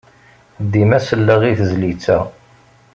Dima 0.71 0.99
selleɣ 1.07 1.41
i 1.49 1.53
tezlit-a. 1.59 2.19